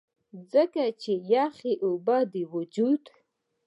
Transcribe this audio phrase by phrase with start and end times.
[0.53, 3.03] ځکه چې يخې اوبۀ د وجود